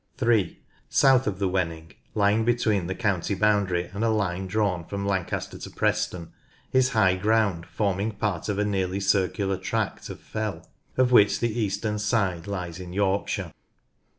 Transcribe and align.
(3) 0.17 0.57
South 0.89 1.27
of 1.27 1.37
the 1.37 1.47
Wenning, 1.47 1.91
lying 2.15 2.43
between 2.43 2.87
the 2.87 2.95
count}' 2.95 3.39
boundary 3.39 3.83
and 3.93 4.03
a 4.03 4.09
line 4.09 4.47
drawn 4.47 4.83
from 4.83 5.05
Lancaster 5.05 5.59
to 5.59 5.69
Preston, 5.69 6.33
is 6.73 6.89
high 6.89 7.15
ground 7.15 7.67
forming 7.67 8.11
part 8.11 8.49
of 8.49 8.57
a 8.57 8.65
nearly 8.65 8.99
circular 8.99 9.57
tract 9.57 10.09
of 10.09 10.19
fell 10.19 10.67
of 10.97 11.11
which 11.11 11.39
the 11.39 11.53
eastern 11.55 11.99
side 11.99 12.47
lies 12.47 12.79
in 12.79 12.93
Yorkshire. 12.93 13.53